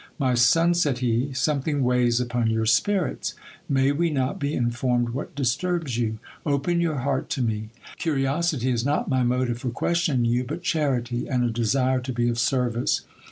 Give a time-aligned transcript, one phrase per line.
[0.17, 3.35] My son, said he, some thing weighs upon your spirits.
[3.69, 6.17] May we not be informed what disturbs you?
[6.43, 7.69] Open your heart to me.
[7.99, 12.27] Curiosity is not my motive for questioning you, but charity, and a desire to be
[12.29, 13.01] of service.